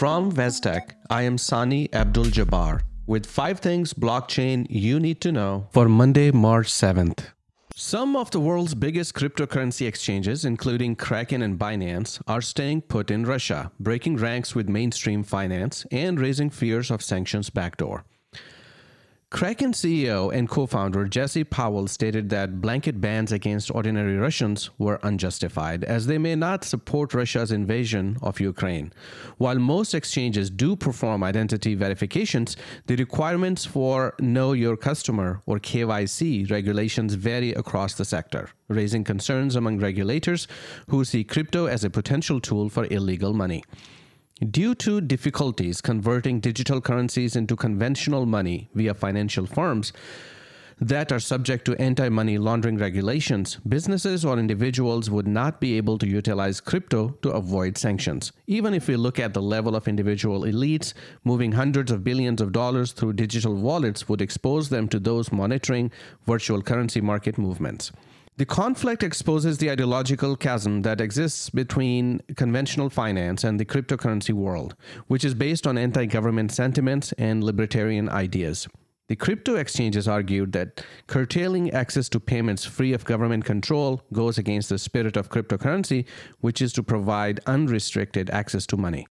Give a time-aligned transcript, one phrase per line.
[0.00, 5.66] From Vestec, I am Sani Abdul Jabbar with five things blockchain you need to know
[5.72, 7.34] for Monday, March 7th.
[7.76, 13.26] Some of the world's biggest cryptocurrency exchanges, including Kraken and Binance, are staying put in
[13.26, 18.06] Russia, breaking ranks with mainstream finance and raising fears of sanctions backdoor.
[19.30, 24.98] Kraken CEO and co founder Jesse Powell stated that blanket bans against ordinary Russians were
[25.04, 28.92] unjustified, as they may not support Russia's invasion of Ukraine.
[29.38, 36.50] While most exchanges do perform identity verifications, the requirements for Know Your Customer or KYC
[36.50, 40.48] regulations vary across the sector, raising concerns among regulators
[40.88, 43.62] who see crypto as a potential tool for illegal money.
[44.48, 49.92] Due to difficulties converting digital currencies into conventional money via financial firms
[50.80, 55.98] that are subject to anti money laundering regulations, businesses or individuals would not be able
[55.98, 58.32] to utilize crypto to avoid sanctions.
[58.46, 62.50] Even if we look at the level of individual elites, moving hundreds of billions of
[62.50, 65.92] dollars through digital wallets would expose them to those monitoring
[66.24, 67.92] virtual currency market movements.
[68.40, 74.74] The conflict exposes the ideological chasm that exists between conventional finance and the cryptocurrency world,
[75.08, 78.66] which is based on anti government sentiments and libertarian ideas.
[79.08, 84.70] The crypto exchanges argued that curtailing access to payments free of government control goes against
[84.70, 86.06] the spirit of cryptocurrency,
[86.40, 89.06] which is to provide unrestricted access to money.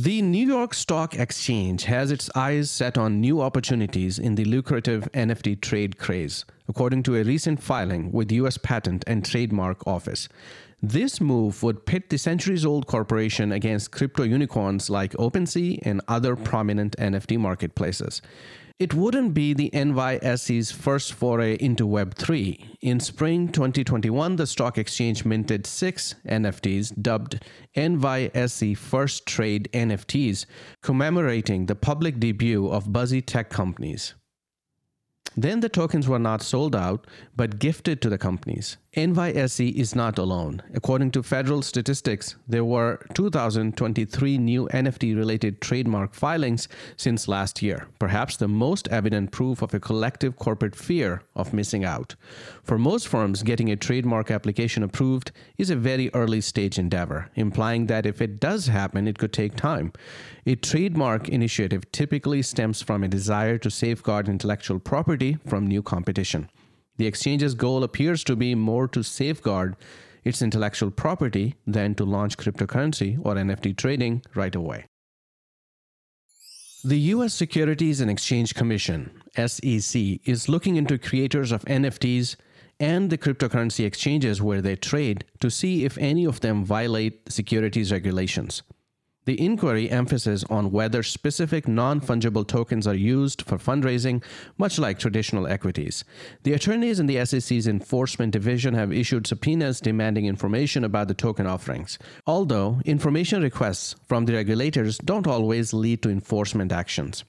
[0.00, 5.10] The New York Stock Exchange has its eyes set on new opportunities in the lucrative
[5.12, 10.28] NFT trade craze, according to a recent filing with US Patent and Trademark Office.
[10.80, 16.36] This move would pit the centuries old corporation against crypto unicorns like OpenSea and other
[16.36, 18.22] prominent NFT marketplaces.
[18.78, 22.76] It wouldn't be the NYSE's first foray into Web3.
[22.80, 27.44] In spring 2021, the stock exchange minted six NFTs dubbed
[27.76, 30.46] NYSE First Trade NFTs,
[30.80, 34.14] commemorating the public debut of buzzy tech companies.
[35.36, 37.06] Then the tokens were not sold out,
[37.36, 38.76] but gifted to the companies.
[38.96, 40.60] NYSE is not alone.
[40.74, 46.66] According to federal statistics, there were 2,023 new NFT related trademark filings
[46.96, 51.84] since last year, perhaps the most evident proof of a collective corporate fear of missing
[51.84, 52.16] out.
[52.64, 57.86] For most firms, getting a trademark application approved is a very early stage endeavor, implying
[57.86, 59.92] that if it does happen, it could take time.
[60.46, 66.48] A trademark initiative typically stems from a desire to safeguard intellectual property from new competition.
[66.96, 69.76] The exchange's goal appears to be more to safeguard
[70.24, 74.86] its intellectual property than to launch cryptocurrency or NFT trading right away.
[76.84, 82.36] The US Securities and Exchange Commission, SEC, is looking into creators of NFTs
[82.80, 87.90] and the cryptocurrency exchanges where they trade to see if any of them violate securities
[87.90, 88.62] regulations.
[89.28, 94.24] The inquiry emphasizes on whether specific non fungible tokens are used for fundraising,
[94.56, 96.02] much like traditional equities.
[96.44, 101.46] The attorneys in the SEC's Enforcement Division have issued subpoenas demanding information about the token
[101.46, 101.98] offerings.
[102.26, 107.24] Although information requests from the regulators don't always lead to enforcement actions.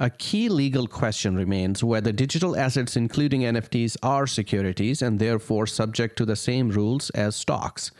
[0.00, 6.16] A key legal question remains whether digital assets, including NFTs, are securities and therefore subject
[6.16, 7.90] to the same rules as stocks.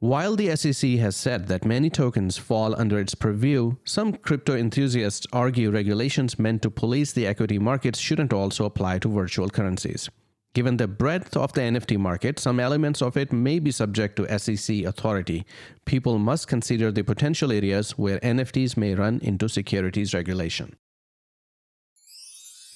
[0.00, 5.26] While the SEC has said that many tokens fall under its purview, some crypto enthusiasts
[5.30, 10.08] argue regulations meant to police the equity markets shouldn't also apply to virtual currencies.
[10.54, 14.38] Given the breadth of the NFT market, some elements of it may be subject to
[14.38, 15.44] SEC authority.
[15.84, 20.76] People must consider the potential areas where NFTs may run into securities regulation.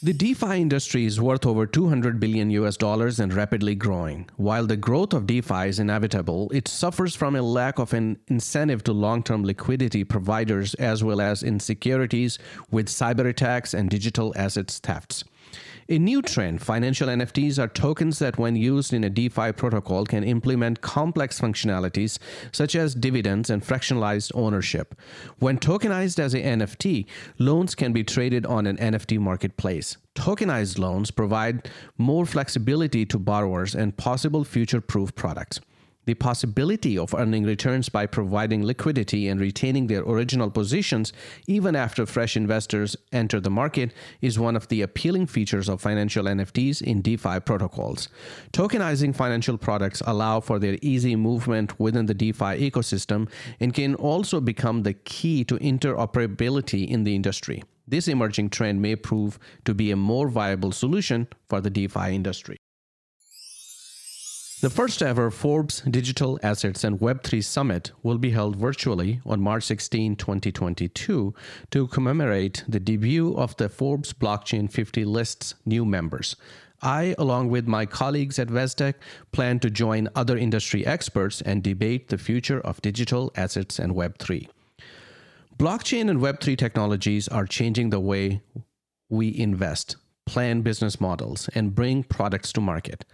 [0.05, 4.29] The DeFi industry is worth over 200 billion US dollars and rapidly growing.
[4.37, 8.85] While the growth of DeFi is inevitable, it suffers from a lack of an incentive
[8.85, 12.39] to long-term liquidity providers as well as insecurities
[12.71, 15.25] with cyber attacks and digital assets thefts.
[15.87, 20.25] A new trend financial NFTs are tokens that, when used in a DeFi protocol, can
[20.25, 22.19] implement complex functionalities
[22.53, 24.95] such as dividends and fractionalized ownership.
[25.41, 27.05] When tokenized as a NFT,
[27.39, 29.99] loans can be traded on an NFT marketplace.
[30.15, 31.69] Tokenized loans provide
[31.99, 35.61] more flexibility to borrowers and possible future proof products.
[36.07, 41.13] The possibility of earning returns by providing liquidity and retaining their original positions
[41.47, 46.27] even after fresh investors enter the market is one of the appealing features of financial
[46.27, 48.09] NFTs in DeFi protocols.
[48.53, 53.29] Tokenizing financial products allow for their easy movement within the DeFi ecosystem
[53.59, 57.63] and can also become the key to interoperability in the industry.
[57.87, 62.57] This emerging trend may prove to be a more viable solution for the DeFi industry.
[64.65, 69.65] The first ever Forbes Digital Assets and Web3 Summit will be held virtually on March
[69.65, 71.35] 16, 2022,
[71.71, 76.35] to commemorate the debut of the Forbes Blockchain 50 list's new members.
[76.81, 78.95] I, along with my colleagues at Vestec,
[79.33, 84.49] plan to join other industry experts and debate the future of digital assets and Web3.
[85.59, 88.41] Blockchain and Web3 technologies are changing the way
[89.11, 89.97] we invest,
[90.27, 93.05] plan business models, and bring products to market.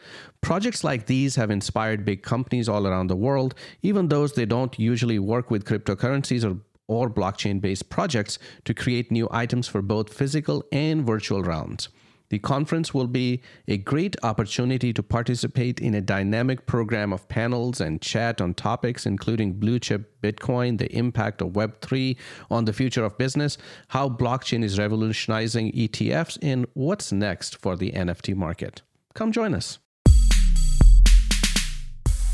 [0.40, 4.78] Projects like these have inspired big companies all around the world, even those they don't
[4.78, 6.58] usually work with cryptocurrencies or
[6.90, 11.88] or blockchain based projects to create new items for both physical and virtual realms.
[12.30, 17.80] The conference will be a great opportunity to participate in a dynamic program of panels
[17.80, 22.16] and chat on topics including blue chip Bitcoin, the impact of Web3
[22.50, 27.90] on the future of business, how blockchain is revolutionizing ETFs, and what's next for the
[27.92, 28.82] NFT market.
[29.14, 29.78] Come join us.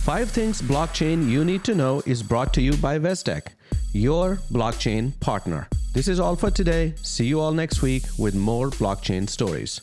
[0.02, 3.49] Five Things Blockchain You Need to Know is brought to you by Vestec,
[3.92, 5.69] your blockchain partner.
[5.96, 6.93] This is all for today.
[7.00, 9.81] See you all next week with more blockchain stories.